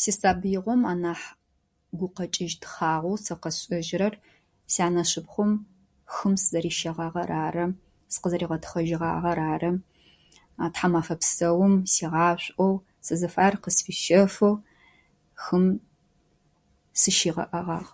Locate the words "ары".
7.44-7.64, 9.52-9.70